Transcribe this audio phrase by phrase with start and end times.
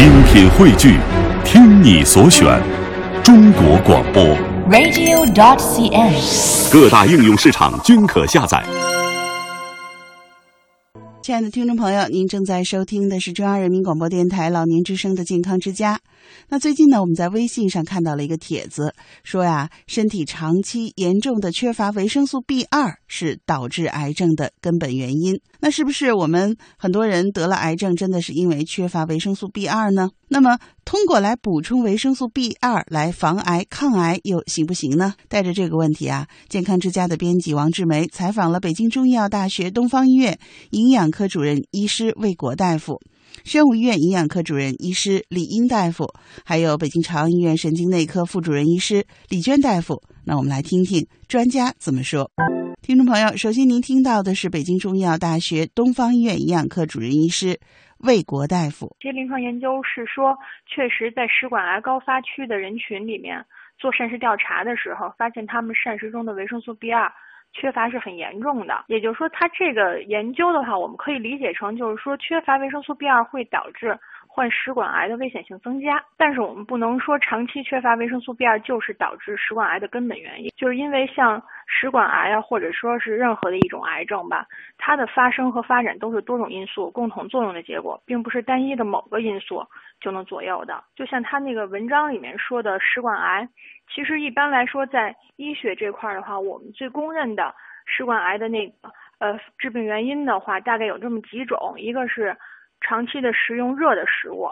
[0.00, 0.96] 精品汇聚，
[1.44, 2.58] 听你所选，
[3.22, 4.24] 中国广播。
[4.70, 6.72] radio.dot.cn，。
[6.72, 8.64] 各大应用市场均可下载。
[11.20, 15.98] 亲爱的听众朋友，您正在收听的是中央人民广播电台老年之声的健康之家。
[16.52, 18.92] 那最近呢，我们在微信上看到了一个帖子，
[19.22, 25.40] 说呀，身体长期严重的缺乏维生素 B 二是导致癌症的根本原因。
[25.60, 30.10] 那是不是我们很多人得了癌症，真的是因为缺乏维生素 B 二呢？
[30.26, 35.14] 那么通过来补充维生素 B 二来防癌抗癌又行不行呢？
[35.28, 40.36] 带着这个问题啊，健康之家的编辑王志梅采访了北京中医药大学东方医院
[40.70, 43.00] 营养科主任医师魏国大夫。
[43.44, 46.06] 宣武医院营养科主任医师李英大夫，
[46.44, 50.02] 还有北京朝阳医院神经内科副主任医师李娟大夫。
[50.24, 52.30] 那我们来听听专家怎么说。
[52.82, 57.58] 听众朋友，首先您听到的是北京中医药大学东方医院营养科主任医师
[57.98, 58.96] 魏国大夫。
[59.00, 60.36] 这临床研究是说，
[60.66, 63.44] 确实在食管癌高发区的人群里面
[63.78, 67.10] 做膳食调查的时候，发现他们膳食中的维生素 B 二。
[67.52, 73.98] 缺乏是很严重的，也就是说，它这个研究的话，我们可以理解成就是说，缺乏维生素 B 二会导致
[74.32, 76.02] 患食管癌的危险性增加。
[76.16, 84.46] 但是我们不能说长期缺乏维生素 B 二就是导致食管癌的根本原因，就是因为像食管癌啊，或者说是任何的一种癌症吧，
[84.78, 89.66] 它的发生和发展都是多种因素共同作用的结果，并不是单一的某个因素
[90.00, 90.82] 就能左右的。
[90.94, 93.48] 就像他那个文章里面说的，食管癌。
[93.92, 97.52] 其实一般来说，在医学这块的话，我们最公认的
[97.86, 98.74] 食管癌的那个
[99.18, 102.36] 呃致病原因的话，大概有这么几种，一个是
[102.80, 104.48] 长期的食用热的食物，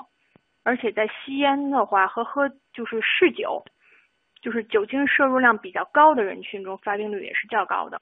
[0.65, 3.65] 而且在吸烟的话和喝就是嗜酒，
[4.43, 8.01] 就是酒精摄入量比较高的人群中，发病率也是较高的。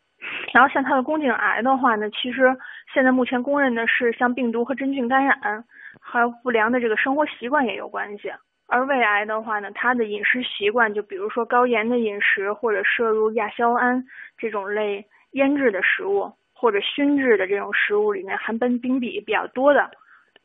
[0.53, 2.57] 然后像它的宫颈癌的话呢，其实
[2.93, 5.65] 现在目前公认的是像病毒和真菌感染，
[6.01, 8.33] 还有不良的这个生活习惯也有关系。
[8.69, 14.05] 而胃癌的话呢，它的饮食习惯就比如说高盐的饮食，或者摄入亚硝胺
[14.37, 19.89] 这种类腌制的食物，或者熏制的这种食物里面含苯丙芘比较多的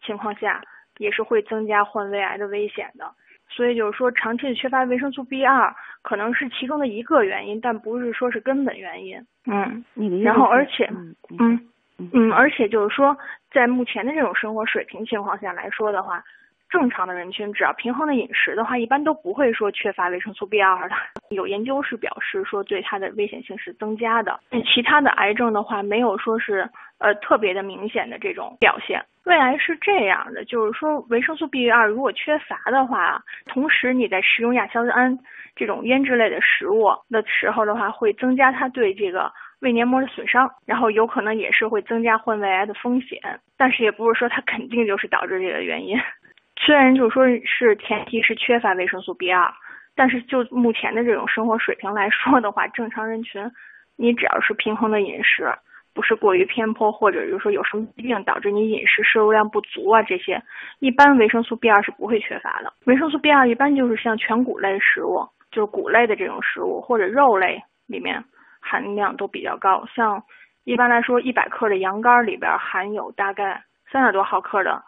[0.06, 0.62] 情况下，
[0.98, 3.12] 也是会增加患胃癌的危险的。
[3.50, 9.26] 所以就是说，长期的缺乏维生素 B 二可能是其中的一个原因，但不是说是根本原因。
[9.46, 9.84] 嗯，
[10.24, 11.70] 然后而且，嗯嗯
[12.14, 13.18] 嗯，而且就是说，
[13.52, 16.24] 在目前的这种生活水平情况下来说的话。
[16.70, 20.96] 正常的人群只要平衡的饮食的话，一般都不会说缺乏维生素 B 二的。
[21.30, 24.40] 有研究是表示说对它的危险性是增加的。
[24.74, 26.70] 其他的癌症的话，没有说是
[27.02, 29.04] 呃特别的明显的这种表现。
[29.26, 35.18] 胃癌是这样的，就是说维生素 B 二如果缺乏的话，同时你在食用亚硝胺
[35.56, 43.20] 这种腌制类的食物的时候的话，会增加它对这个胃黏膜的损伤，然后有可能也是会增加患胃癌的风险。
[43.58, 46.00] 但是也不是说它肯定就是导致这个原因。
[46.58, 49.52] 虽然就是说是前提是缺乏维生素 B 二，
[49.96, 53.52] 但是就目前的这种生活水平来说的话，正常人群，
[53.98, 55.54] 你只要是平衡的饮食，
[55.94, 60.42] 不是过于偏颇，或者就是说有什么疾病导致你饮食摄入量不足啊这些，
[60.80, 62.72] 一般维生素 B 二是不会缺乏的。
[62.86, 68.24] 维生素 B 二一般就是像全谷类食物，就是谷类的这种食物或者肉类里面
[68.60, 70.24] 含量都比较高，像
[70.64, 74.82] 一般来说一百克的羊肝里边含有大概三十多毫克的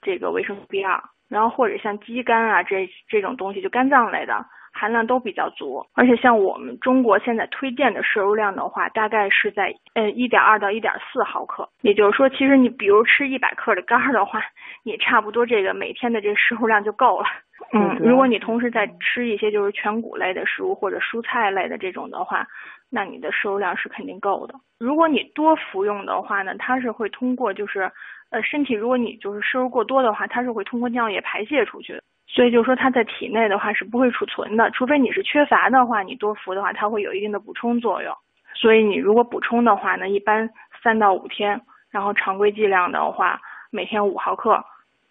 [0.00, 1.02] 这个维生素 B 二。
[1.28, 4.46] 然后或者像鸡肝啊这这种东西，就肝脏类的
[4.78, 11.68] 含量都比较足，而且像我们中国现在推荐的摄入量的话，大概是在呃一点二到一点四毫克。
[11.82, 14.40] 也就是说，其实你比如吃一百克的肝的话，
[14.84, 17.26] 你差不多这个每天的这个摄入量就够了。
[17.72, 22.46] 嗯，如果你同时在吃一些就是全谷类的食物或者蔬菜类的这种的话，
[22.88, 24.54] 那你的摄入量是肯定够的。
[24.78, 27.90] 如果你多服用的话呢，它是会通过就是。
[28.30, 38.14] 呃，身体如果你就是摄入过多的话，它是会通过尿液排泄出去的，所以就是说它在体内的话是不会储存的，除非你是缺乏的话，你多服的话，它会有一定的补充作用。
[38.54, 40.48] 所以你如果补充的话呢，一般
[40.82, 43.40] 三到五天，然后常规剂量的话，
[43.70, 44.62] 每天五毫克，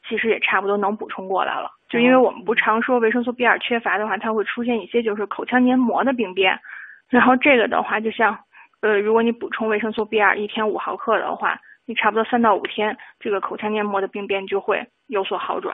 [0.08, 1.72] 其实也差不多能补充过来了。
[1.90, 6.60] 就因为我们不常说维生素 B 二缺乏的话，它会出现一些就是口腔黏膜的病变，
[7.10, 8.38] 然后这个的话，就像
[8.82, 11.60] 呃，如果你补充维生素 B 二一天五毫克的话。
[11.90, 15.74] 你差不多三到五天，这个口腔黏膜的病变就会有所好转。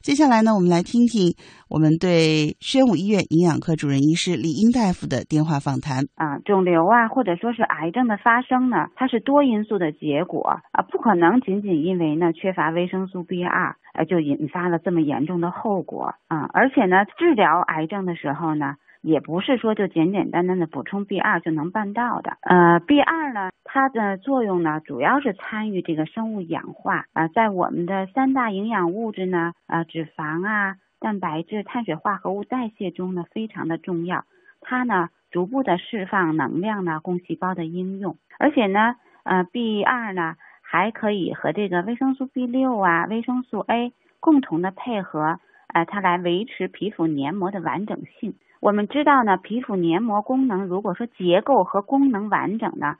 [0.00, 1.36] 接下来呢，我们来听听
[1.68, 6.08] 我们对宣武医院营养科主任医师李英大夫的电话访谈。
[6.16, 16.48] 啊，肿瘤啊，或者说是癌症的发生呢，它是多因素的结果啊，不可能仅仅因为呢缺乏维生素 B 二，呃，就引发了这么严重的后果啊。
[16.54, 18.76] 而且呢，治疗癌症的时候呢。
[19.06, 22.38] 也不是说就简简单单的补充 B 二就能办到的。
[22.40, 34.24] 呃，B 二呢，它的作用呢，主要是参与这个生物氧化啊，在我们的三大营养物质呢，呃，脂肪啊、蛋白质、碳水化合物代谢中呢，非常的重要。
[34.60, 38.16] 它呢，逐步的释放能量呢，供细胞的应用。
[38.40, 45.38] 而且呢，呃，B 二呢，还可以和这个维生素 B 六啊、维生素 A 共同的配合，
[45.72, 48.34] 呃，它来维持皮肤黏膜的完整性。
[48.60, 52.96] 我们知道呢，皮肤黏膜功能如果说结构和功能完整呢，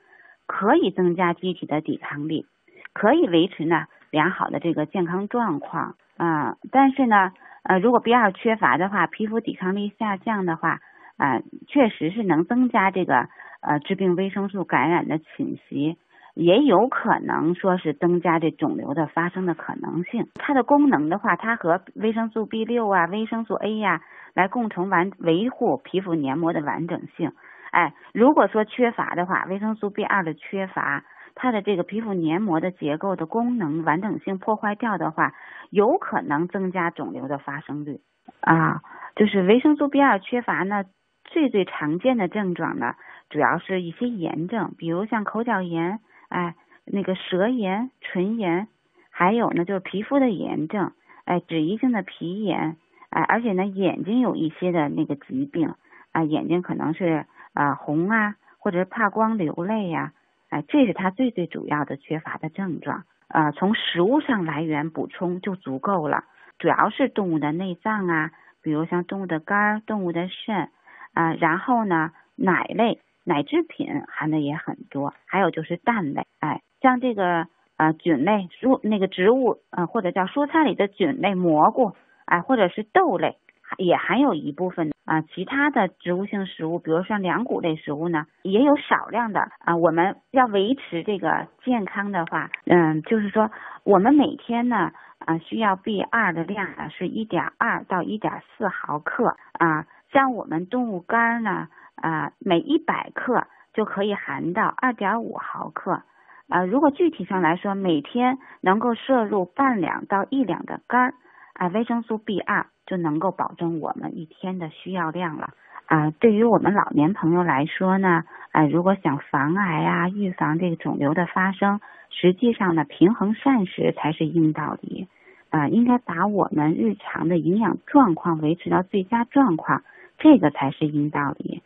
[0.47, 2.47] 可以增加机体的抵抗力，
[2.93, 6.57] 可以维持呢良好的这个健康状况啊。
[6.71, 7.33] 但是呢，
[7.63, 10.81] 呃，如果 B 二缺乏的话，皮肤抵抗力下降的话，
[11.17, 13.29] 啊，确实是能增加这个
[13.63, 15.97] 呃致病维生素感染的侵袭。
[16.37, 20.29] 也有可能说是增加这肿瘤的发生的可能性。
[20.35, 24.03] 它的功能的话，它和维生素 B 六啊、维生素 A 呀
[24.35, 27.33] 来共同完维护皮肤黏膜的完整性。
[27.71, 31.05] 哎，如果说缺乏的话，维生素 B 二的缺乏，
[31.35, 35.33] 它的这个皮肤黏膜的结构的功能完整性破坏掉的话，
[35.71, 38.01] 有可能增加肿瘤的发生率。
[38.43, 38.83] 啊，
[39.17, 40.85] 就是维生素 B 二缺乏呢，
[41.25, 42.93] 最最常见的症状呢，
[43.31, 45.99] 主要是一些炎症，比如像口角炎。
[46.29, 48.69] 哎，那个舌炎、唇炎，
[49.11, 50.93] 还有呢，就是皮肤的炎症，
[51.25, 52.77] 哎，脂溢性的皮炎，
[53.11, 55.75] 哎，而且呢，眼睛有一些的那个疾病，
[56.13, 60.13] 啊，眼睛可能是啊红啊，或者是怕光流泪呀，
[60.51, 63.05] 哎，这是它最最主要的缺乏的症状。
[63.29, 66.25] 啊，从食物上来源补充就足够了，
[66.61, 68.31] 主要是动物的内脏啊，
[68.63, 70.71] 比如像动物的肝、动物的肾，
[71.13, 73.01] 啊，然后呢，奶类。
[73.29, 81.93] 奶制品含的也很多，还有就是蛋类，哎，像这个呃菌类蔬那个植物呃或者叫蔬菜里的菌类蘑菇，
[82.25, 83.37] 哎，或者是豆类
[83.79, 89.77] 也含有一部分啊，其他的植物性食物，比如像粮谷类食物呢，也有少量的啊。
[89.77, 93.51] 我们要维持这个健康的话，嗯，就是说
[93.83, 101.67] 我们每天呢啊需要 B 二的量呢是一点二到一点四毫克啊，像我们动物肝呢。
[101.97, 106.03] 啊，每一百克就可以含到二点五毫克。
[106.49, 111.15] 啊，如果具体上来说，每天能够摄入半两到一两的肝儿，
[111.55, 115.51] 啊，维生素 B 二就能够保证我们一天的需要量了。
[115.87, 125.09] 啊，对于我们老年朋友来说呢，啊，如果想防癌啊，预防这个肿瘤的发生，实际上呢，平衡膳食才是硬道理。
[125.49, 129.85] 啊，应该把我们日常的营养状况维持到最佳状况，
[130.19, 131.63] 这个才是硬道理。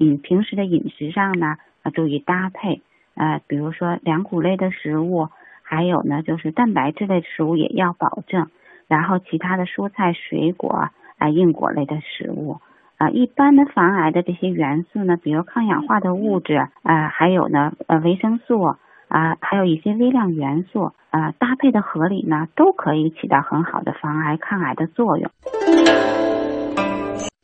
[0.00, 2.82] 哎，你平时的饮食上呢，要注意搭配，
[3.14, 5.28] 呃，比如说粮谷类的食物，
[5.62, 8.46] 还有呢就是蛋白质类的食物也要保证，
[8.86, 12.60] 然后其他的蔬菜水果啊，硬果类的食物
[12.96, 18.62] 啊，一般的防癌的这些元素呢，比如抗氧化的物质啊，还有呢呃维生素
[19.08, 25.30] 啊，还有一些微量元素啊，搭配的合理呢，都可以起到很好的防癌抗癌的作用。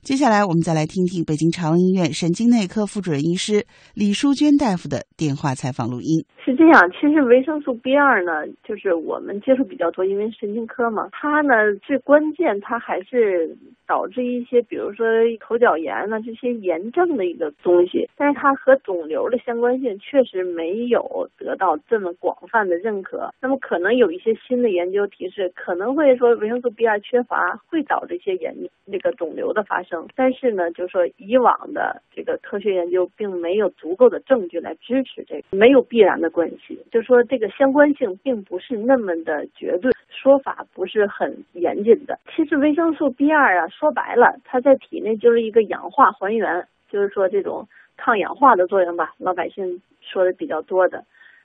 [0.04, 3.64] 接下来，我们再来听听北京朝阳医院神经内科副主任医师
[3.94, 6.22] 李淑娟大夫的电话采访录音。
[6.44, 13.56] 是这样，其实维生素 B 二呢，就是我们接触比较多，因为神经科嘛，它呢最关键，它还是
[13.86, 15.06] 导致一些，比如说
[15.40, 18.06] 口角炎呢这些炎症的一个东西。
[18.16, 23.30] 但是它和肿瘤的相关性确实没有得到这么广泛的认可。
[23.40, 28.54] 那么可能有一些新的研究提示，可能会说维生素 B 二缺乏会导致一些炎
[28.84, 30.06] 那个肿瘤的发生。
[30.14, 36.30] 但是呢，就是说以往的这个科学研究并没有足够的证据来支持这个，没有必然的。
[36.34, 42.18] 关系，就说这个相关性并不是那么的绝对，说法不是很严谨的。
[42.34, 47.66] 其实维生素 B 二啊，说白了，它在体内就是一个氧化还原，就是说这种
[47.96, 51.04] 抗氧化的作用吧，老百姓说的比较多的。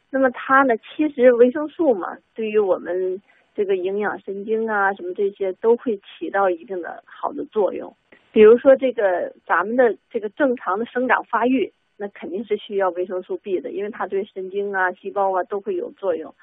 [0.09, 3.21] 那么它呢，其实维生素嘛，对于我们
[3.55, 7.95] 这个营养神经啊什么这些都会起到一定的好的作用。
[8.31, 11.71] 比如说这个咱们的这个正常的生长发育。
[12.01, 16.33] 那肯定是需要维生素 B 的，因为它对神经啊、细胞啊都会有作用。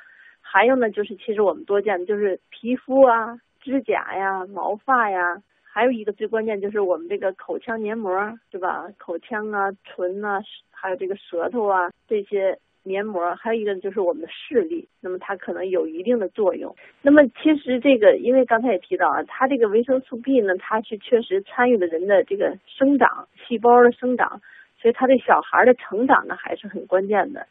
[0.42, 5.42] 还有呢，就是其实我们多见的就是皮肤啊、指甲呀、毛发呀，
[5.76, 8.10] 还有一个最关键就是我们这个口腔黏膜，
[8.50, 8.88] 对吧？
[8.96, 10.40] 口腔啊、唇啊，
[10.70, 16.74] 还有这个舌头啊这些黏膜，还有一个就是我们的视力，那么它可能有一定的作用。
[17.02, 24.40] 那么其实这个，因为刚才也提到啊，它这个维生素 B 呢，它是确实参与了人的这个生长细胞的生长。
[24.80, 27.46] 所以它对小孩的成长呢还是很关键的，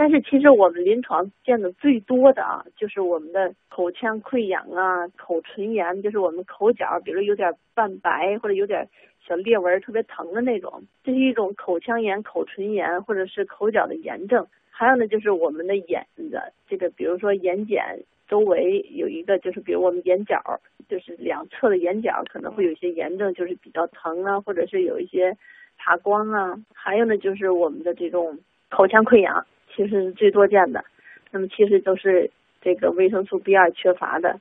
[0.00, 8.88] 但是其实我们临床见的最多的啊，就是我们的口腔溃疡啊、口唇炎，就是我们口角，比如有点泛白或者有点
[9.22, 14.46] 小裂纹，特别疼的那种，这是一种口腔炎、口唇炎或者是口角的炎症。
[14.70, 20.40] 还有呢，就是我们的眼子，这个比如说眼睑周围有一个，就是比如我们眼角，
[20.88, 25.36] 就是两侧的眼角可能会有一些炎症，就是比较疼啊，或者是有一些
[25.76, 26.58] 爬光啊。
[26.72, 28.38] 还有呢，就是我们的这种
[28.70, 29.44] 口腔溃疡。
[29.74, 30.84] 其实是最多见的，
[31.30, 34.38] 那么其实都是这个维生素 B 二缺乏的。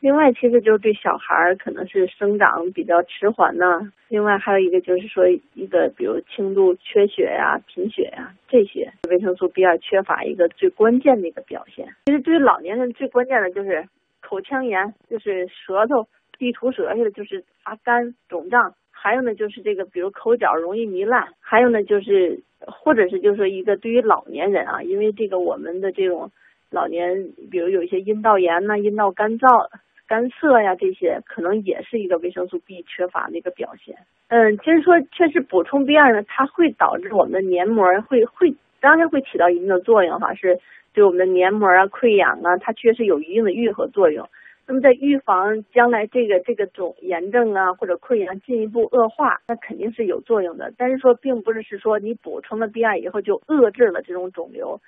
[0.00, 3.92] 另外，其实就是对小孩儿可能是生长比较迟缓呢。
[4.08, 11.86] 另外还有一个就是说一个比如轻度缺血呀、贫血呀这些维生素 B 二缺乏一个最关键的一个表现。
[12.06, 13.86] 其实对于老年人最关键的就是
[14.20, 16.08] 口腔炎，就是舌头
[16.38, 18.74] 地图舌似的，就是发干肿胀。
[19.00, 21.28] 还有呢，就是这个比如口角容易糜烂。
[21.40, 22.40] 还有呢，就是。
[22.66, 26.30] 或者是就是说一个对于老年人啊，因为这个我们的这种
[26.70, 29.66] 老年，比如有一些阴道炎呐、阴道干燥、
[30.06, 33.96] 干涩呀，这些可能也是一个维生素 B 缺乏的一个表现。
[34.28, 40.60] 嗯，其实说确实补充 B 二呢，它会导致我们的黏膜会会当然会起到一定的作用哈，是
[40.92, 44.28] 对我们的黏膜啊溃疡啊，它确实有一定的愈合作用。
[44.70, 50.72] 那么在预防将来这个这个肿炎症啊或者溃疡进一步恶化，那肯定是有作用的。
[50.78, 54.80] 但是说并不是是说你补充了 B 二以后就遏制了这种肿瘤，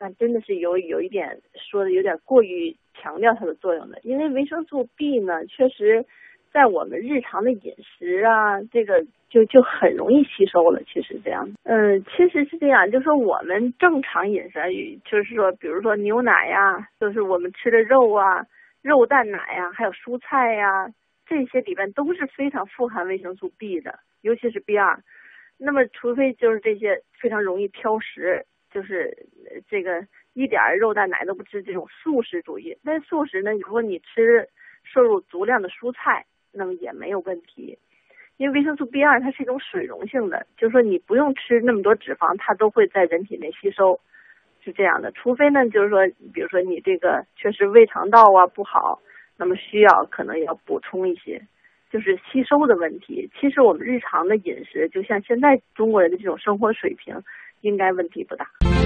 [0.00, 3.98] 那真的是有有一点说的有点过于强调它的作用的。
[4.04, 6.06] 因为维生素 B 呢，确实
[6.50, 10.80] 在我们日常的饮食啊，这个就就很容易吸收了。
[10.90, 14.58] 其实这样，嗯，其实是这样，就是说我们正常饮食，
[15.04, 18.46] 就是说比如说牛奶呀，就是我们吃的肉啊。
[18.86, 20.88] 肉蛋奶呀，还有蔬菜呀，
[21.26, 25.02] 这些里面都是非常富含维生素 B 的，尤其是 B 二。
[25.58, 29.26] 那么，除非就是这些非常容易挑食，就是
[29.68, 32.78] 这个一点肉蛋奶都不吃这种素食主义。
[32.84, 34.48] 但素食呢，如果你吃
[34.84, 37.76] 摄入足量的蔬菜，那么也没有问题。
[38.36, 43.98] 因为维生素 B 二它是一种水溶性的，就是说你不用吃那么多脂肪，它都会在人体内吸收。
[44.66, 46.04] 是这样的，除非呢，就是说，
[46.34, 49.00] 比如说你这个确实胃肠道啊不好，
[49.38, 51.40] 那么需要可能要补充一些，
[51.88, 53.30] 就是吸收的问题。
[53.40, 57.14] 其实我们日常的饮食，就像现在中国人的这种生活水平，
[57.60, 58.66] 应该问题不大。